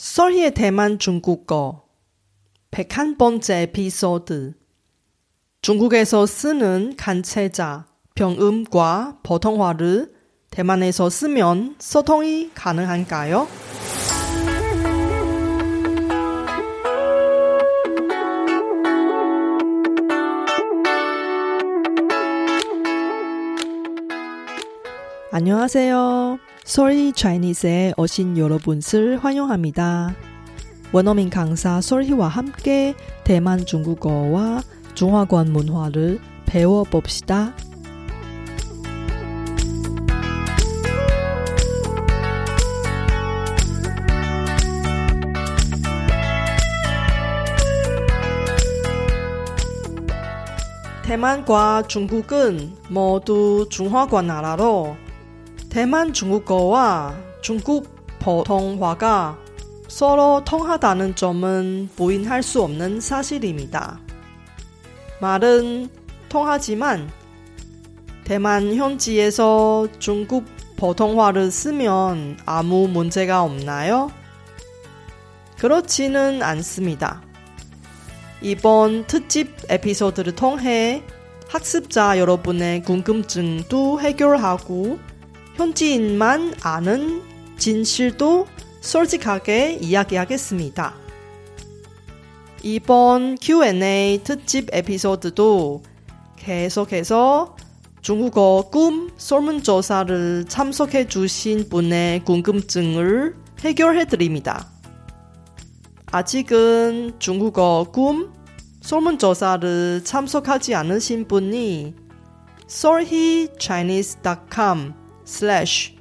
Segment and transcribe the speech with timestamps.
[0.00, 1.84] 썰희의 대만 중국어
[2.70, 4.54] 101번째 에피소드
[5.60, 10.14] 중국에서 쓰는 간체자 병음과 보통화를
[10.50, 13.46] 대만에서 쓰면 소통이 가능한가요?
[25.30, 26.49] 안녕하세요.
[26.64, 30.14] 솔희 차이니스에 오신 여러분을 환영합니다.
[30.92, 34.62] 원어민 강사 솔희와 함께 대만 중국어와
[34.94, 37.54] 중화권 문화를 배워봅시다.
[51.04, 54.96] 대만과 중국은 모두 중화권 나라로
[55.70, 57.88] 대만 중국어와 중국
[58.18, 59.38] 보통화가
[59.86, 64.00] 서로 통하다는 점은 부인할 수 없는 사실입니다.
[65.20, 65.88] 말은
[66.28, 67.08] 통하지만
[68.24, 70.44] 대만 현지에서 중국
[70.76, 74.10] 보통화를 쓰면 아무 문제가 없나요?
[75.56, 77.22] 그렇지는 않습니다.
[78.42, 81.04] 이번 특집 에피소드를 통해
[81.48, 85.09] 학습자 여러분의 궁금증도 해결하고
[85.60, 87.22] 현지인만 아는
[87.58, 88.46] 진실도
[88.80, 90.94] 솔직하게 이야기하겠습니다.
[92.62, 95.82] 이번 Q&A 특집 에피소드도
[96.36, 97.56] 계속해서
[98.00, 104.66] 중국어 꿈 설문조사를 참석해 주신 분의 궁금증을 해결해 드립니다.
[106.10, 108.32] 아직은 중국어 꿈
[108.80, 111.94] 설문조사를 참석하지 않으신 분이
[112.66, 114.99] solhechinese.com
[115.30, 115.94] slash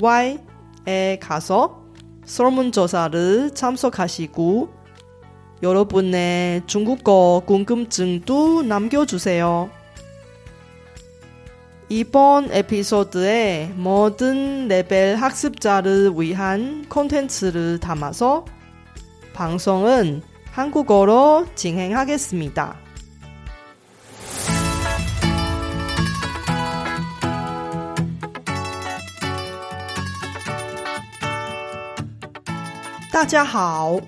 [0.00, 1.84] why에 가서
[2.24, 4.70] 설문조사를 참석하시고
[5.62, 9.70] 여러분의 중국어 궁금증도 남겨주세요.
[11.90, 18.44] 이번 에피소드에 모든 레벨 학습자를 위한 콘텐츠를 담아서
[19.34, 22.87] 방송은 한국어로 진행하겠습니다.
[33.10, 33.98] 大家好，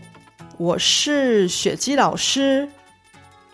[0.59, 2.69] 我是雪姬老师，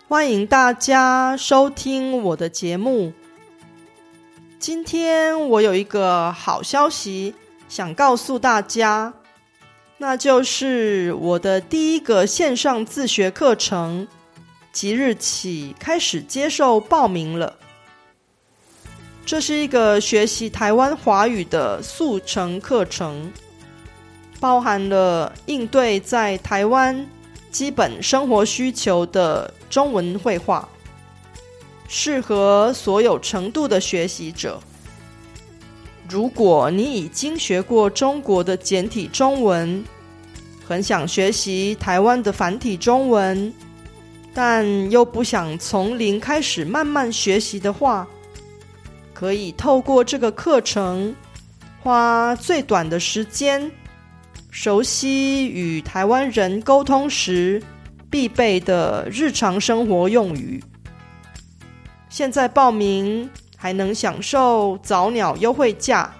[0.09, 3.13] 欢迎大家收听我的节目。
[4.59, 7.33] 今天我有一个好消息
[7.69, 9.13] 想告诉大家，
[9.97, 14.05] 那就是我的第一个线上自学课程
[14.73, 17.55] 即日起开始接受报名了。
[19.25, 23.31] 这是一个学习台湾华语的速成课程。
[24.39, 27.05] 包含了应对在台湾
[27.51, 30.67] 基本生活需求的中文绘画，
[31.87, 34.59] 适合所有程度的学习者。
[36.09, 39.83] 如果你已经学过中国的简体中文，
[40.67, 43.53] 很想学习台湾的繁体中文，
[44.33, 48.07] 但又不想从零开始慢慢学习的话，
[49.13, 51.15] 可以透过这个课程，
[51.81, 53.69] 花最短的时间。
[54.59, 57.61] 熟悉与台湾人沟通时
[58.09, 60.63] 必备的日常生活用语。
[62.09, 66.11] 现在报名还能享受早鸟优惠价，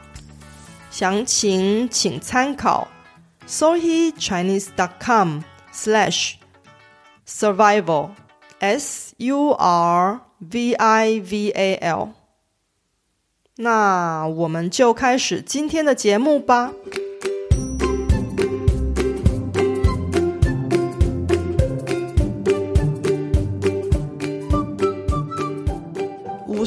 [0.92, 2.88] 详情请参考
[3.48, 5.42] ：SOHE CHINESE DOT COM
[5.74, 6.34] slash
[7.28, 8.12] survival
[8.60, 12.10] s u r v i v a l。
[13.56, 16.72] 那我们就开始今天的节目吧。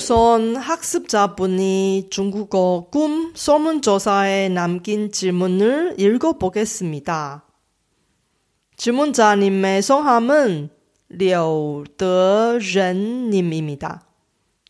[0.00, 7.44] 우선 학습자분이 중국어 꿈 설문조사에 남긴 질문을 읽어보겠습니다.
[8.78, 10.70] 질문자님의 성함은
[11.10, 14.06] 려더ren님입니다.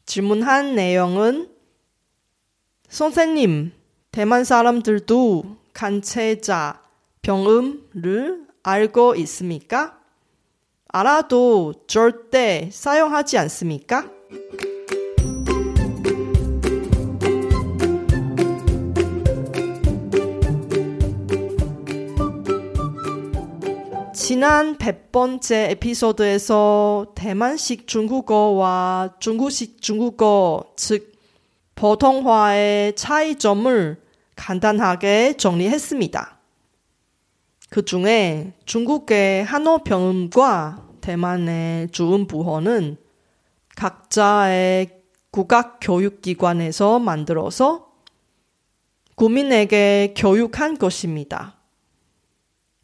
[0.05, 1.49] 질문한 내용은
[2.89, 3.71] 선생님,
[4.11, 6.83] 대만 사람들도 간체자,
[7.23, 9.97] 병음을 알고 있습니까?
[10.89, 14.11] 알아도 절대 사용하지 않습니까?
[24.31, 31.19] 지난 100번째 에피소드에서 대만식 중국어와 중국식 중국어, 즉,
[31.75, 34.01] 보통화의 차이점을
[34.37, 36.39] 간단하게 정리했습니다.
[37.71, 42.99] 그 중에 중국의 한어 병음과 대만의 주음 부호는
[43.75, 45.01] 각자의
[45.33, 47.89] 국악 교육기관에서 만들어서
[49.17, 51.60] 국민에게 교육한 것입니다.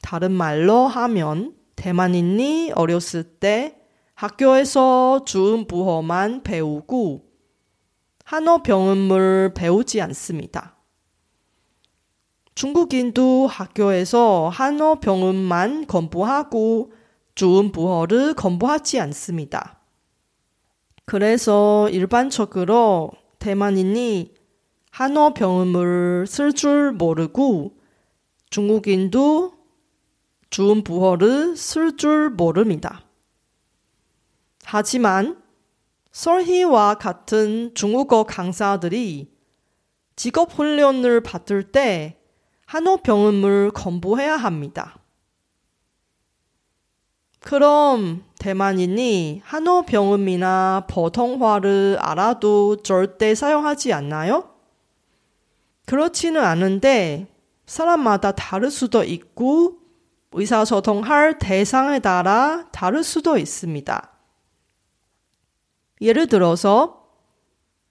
[0.07, 3.77] 다른 말로 하면 대만인이 어렸을 때
[4.15, 7.25] 학교에서 주음부호만 배우고
[8.25, 10.77] 한어 병음을 배우지 않습니다.
[12.55, 16.93] 중국인도 학교에서 한어 병음만 공부하고
[17.35, 19.81] 주음부호를 공부하지 않습니다.
[21.05, 23.11] 그래서 일반적으로
[23.41, 24.35] 대만인이
[24.93, 27.73] 한어 병음을 쓸 줄 모르고
[28.51, 29.56] 중국인도
[30.51, 33.03] 주음 부호를 쓸 줄 모릅니다.
[34.65, 35.43] 하지만
[36.13, 39.31] 설희와 같은 중국어 강사들이
[40.17, 42.19] 직업 훈련을 받을 때
[42.65, 44.99] 한어 병음을 공부해야 합니다.
[47.41, 54.51] 그럼 대만인이 한어 병음이나 보통화를 알아도 절대 사용하지 않나요?
[55.85, 57.29] 그렇지는 않은데
[57.67, 59.79] 사람마다 다를 수도 있고
[60.37, 64.13] 의사소통할 대상에 따라 다를 수도 있습니다.
[66.03, 67.07] 예를 들어서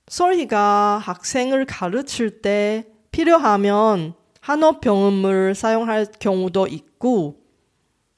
[0.08, 7.42] 설희가 학생을 가르칠 때 필요하면 한어 병음을 사용할 경우도 있고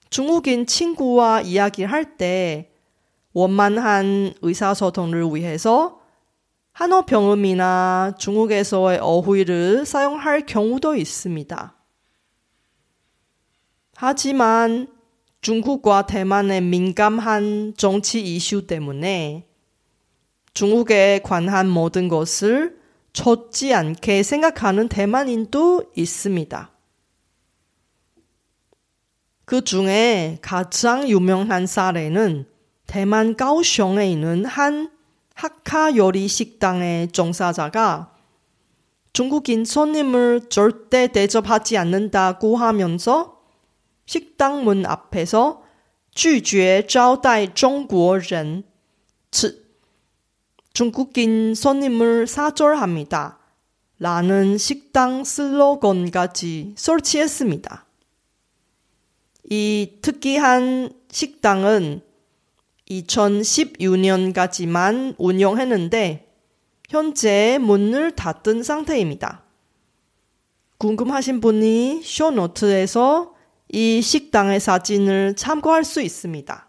[0.10, 2.72] 중국인 친구와 이야기할 때
[3.32, 6.02] 원만한 의사소통을 위해서
[6.74, 11.77] 한어 병음이나 중국에서의 어휘를 사용할 경우도 있습니다.
[14.00, 14.88] 하지만
[15.42, 19.48] 중국과 대만의 민감한 정치 이슈 때문에
[20.54, 22.78] 중국에 관한 모든 것을
[23.14, 26.72] 젖지 않게 생각하는 대만인도 있습니다.
[29.46, 32.46] 그 중에 가장 유명한 사례는
[32.86, 34.92] 대만 가오슝에 있는 한
[35.34, 38.14] 학카 요리 식당의 종사자가
[39.12, 43.37] 중국인 손님을 절대 대접하지 않는다고 하면서
[44.07, 45.63] 식당 문 앞에서
[46.15, 48.65] 拒绝招待中国人，
[49.31, 49.81] 즉
[50.73, 53.39] 중국인 손님을 사절합니다.
[53.99, 57.87] 라는 식당 슬로건까지 설치했습니다.
[59.51, 62.03] 이 특이한 식당은
[62.91, 66.29] 2016년까지만 운영했는데
[66.89, 69.43] 현재 문을 닫은 상태입니다.
[70.79, 73.35] 궁금하신 분이 쇼노트에서
[73.70, 76.68] 이 식당의 사진을 참고할 수 있습니다.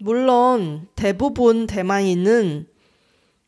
[0.00, 2.66] 물론 대부분 대만인은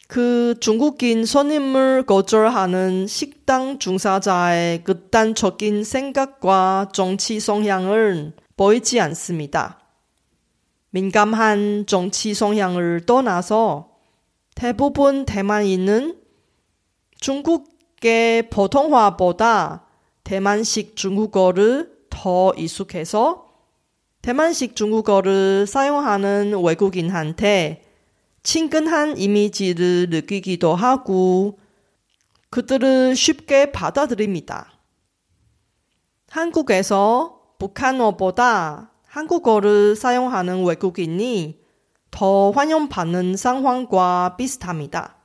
[0.08, 9.81] 그 중국인 손님을 거절하는 식당 중사자의 극단적인 생각과 정치 성향을 보이지 않습니다.
[10.90, 13.93] 민감한 정치 성향을 떠나서
[14.55, 16.20] 대부분 대만인은
[17.19, 19.81] 중국의 보통화보다
[20.24, 23.52] 대만식 중국어를 더 익숙해서
[24.22, 27.84] 대만식 중국어를 사용하는 외국인한테
[28.42, 31.58] 친근한 이미지를 느끼기도 하고
[32.50, 34.72] 그들을 쉽게 받아들입니다.
[36.28, 41.60] 한국에서 북한어보다 한국어를 사용하는 외국인이
[42.10, 45.17] 더 환영받는 상황과 비슷합니다.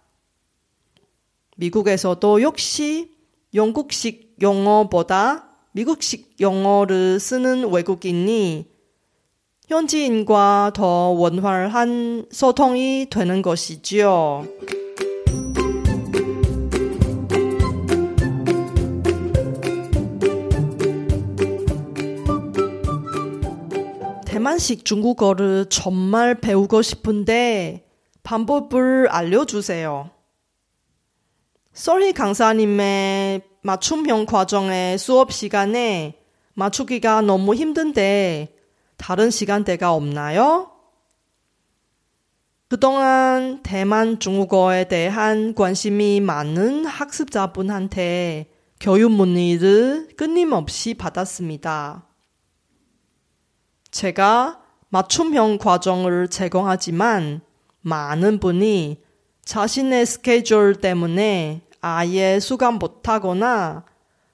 [1.57, 3.15] 미국에서도 역시
[3.53, 8.67] 영국식 영어보다 미국식 영어를 쓰는 외국인이
[9.67, 14.47] 현지인과 더 원활한 소통이 되는 것이지요.
[24.25, 27.85] 대만식 중국어를 정말 배우고 싶은데
[28.23, 30.11] 방법을 알려주세요.
[31.73, 36.17] 썰희 강사님의 맞춤형 과정의 수업 시간에
[36.53, 38.55] 맞추기가 너무 힘든데
[38.95, 40.71] 다른 시간대가 없나요?
[42.69, 52.07] 그동안 대만 중국어에 대한 관심이 많은 학습자분한테 교육 문의를 끊임없이 받았습니다.
[53.91, 57.41] 제가 맞춤형 과정을 제공하지만
[57.81, 59.01] 많은 분이
[59.43, 63.85] 자신의 스케줄 때문에 아예 수강 못하거나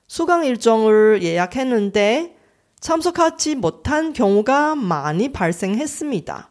[0.07, 2.37] 수강 일정을 예약했는데
[2.79, 6.49] 참석하지 못한 경우가 많이 발생했습니다.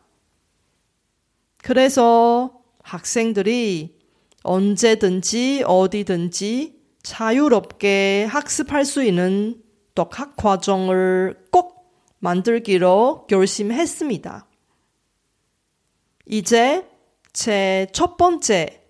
[1.63, 3.99] 그래서 학생들이
[4.43, 9.63] 언제든지 어디든지 자유롭게 학습할 수 있는
[9.95, 14.47] 독학 과정을 꼭 만들기로 결심했습니다.
[16.27, 16.89] 이제
[17.33, 18.83] 제 첫 번째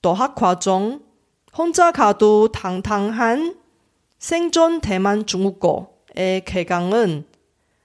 [0.00, 1.02] 도학 과정
[1.56, 3.58] 혼자 가도 당당한
[4.18, 7.26] 생존 대만 중국어의 개강은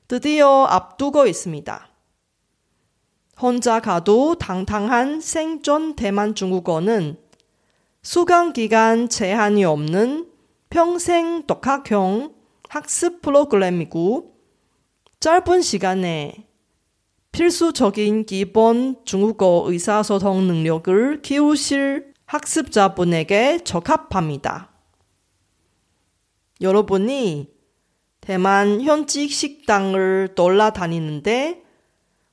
[0.07, 1.89] 드디어 앞두고 있습니다.
[3.41, 7.17] 혼자 가도 당당한 생존 대만 중국어는
[8.01, 10.31] 수강 기간 제한이 없는
[10.69, 12.33] 평생 독학형
[12.69, 14.33] 학습 프로그램이고
[15.19, 16.47] 짧은 시간에
[17.33, 24.69] 필수적인 기본 중국어 의사소통 능력을 키우실 학습자분에게 적합합니다.
[26.61, 27.51] 여러분이
[28.21, 31.63] 대만 현지 식당을 돌아다니는데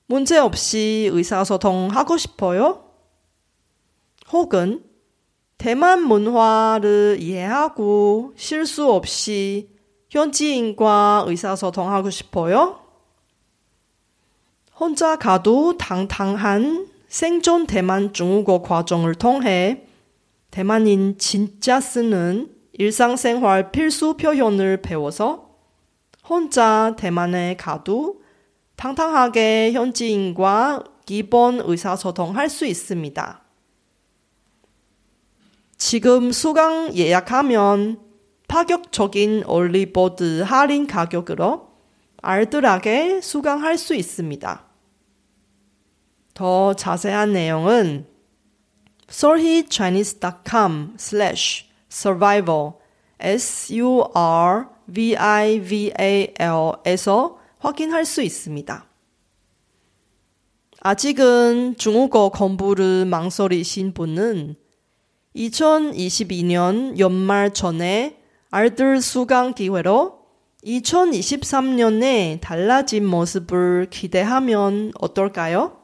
[0.07, 2.91] 문제없이 의사소통하고 싶어요?
[4.33, 4.85] 혹은
[5.59, 9.71] 대만 문화를 이해하고 실수 없이
[10.11, 12.81] 현지인과 의사소통하고 싶어요?
[14.75, 19.85] 혼자 가도 당당한 생존 대만 중국어 과정을 통해
[20.51, 25.51] 대만인 진짜 쓰는 일상생활 필수 표현을 배워서
[26.29, 28.21] 혼자 대만에 가도
[28.75, 33.45] 당당하게 현지인과 기본 의사소통할 수 있습니다.
[35.77, 38.01] 지금 수강 예약하면
[38.49, 41.69] 파격적인 올리보드 할인 가격으로
[42.23, 44.74] 알뜰하게 수강할 수 있습니다.
[46.35, 48.07] 더 자세한 내용은
[49.09, 52.73] solhichinese.com slash survival
[53.21, 54.19] s-u-r-v-i-v-a-l에서
[57.59, 58.87] 확인할 수 있습니다.
[60.81, 64.57] 아직은 중국어 공부를 망설이신 분은
[65.35, 68.19] 2022년 연말 전에
[68.51, 70.19] 알뜰 수강 기회로
[70.65, 75.84] 2023년에 달라진 모습을 기대하면 어떨까요?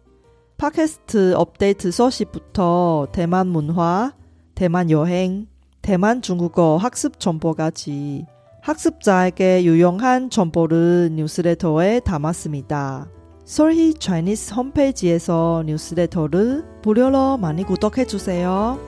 [0.61, 4.13] 팟캐스트 업데이트 소식부터 대만 문화,
[4.53, 5.47] 대만 여행,
[5.81, 8.27] 대만 중국어 학습 정보까지
[8.61, 13.09] 학습자에게 유용한 정보를 뉴스레터에 담았습니다.
[13.43, 18.79] 솔희 차이니스 홈페이지에서 뉴스레터를 무료로 많이 구독해 주세요.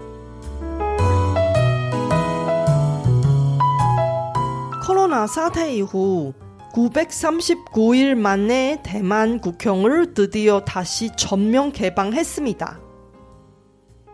[4.85, 6.33] 코로나 사태 이후
[6.73, 12.79] 939일 만에 대만 국경을 드디어 다시 전면 개방했습니다.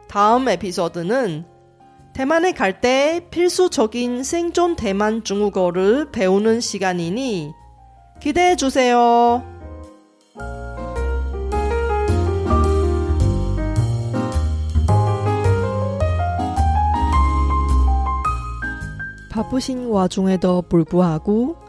[0.10, 1.46] 다음 에피소드는
[2.14, 7.54] 대만에 갈 때 필수적인 생존 대만 중국어를 배우는 시간이니
[8.20, 9.42] 기대해 주세요.
[19.32, 21.69] 바쁘신 와중에도 불구하고